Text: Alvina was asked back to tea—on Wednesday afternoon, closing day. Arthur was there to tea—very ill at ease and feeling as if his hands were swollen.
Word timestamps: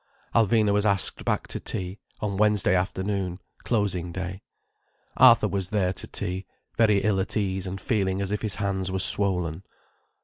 Alvina 0.33 0.73
was 0.73 0.83
asked 0.83 1.23
back 1.23 1.45
to 1.45 1.59
tea—on 1.59 2.35
Wednesday 2.37 2.73
afternoon, 2.73 3.37
closing 3.59 4.11
day. 4.11 4.41
Arthur 5.15 5.47
was 5.47 5.69
there 5.69 5.93
to 5.93 6.07
tea—very 6.07 7.01
ill 7.03 7.19
at 7.19 7.37
ease 7.37 7.67
and 7.67 7.79
feeling 7.79 8.19
as 8.19 8.31
if 8.31 8.41
his 8.41 8.55
hands 8.55 8.91
were 8.91 8.97
swollen. 8.97 9.63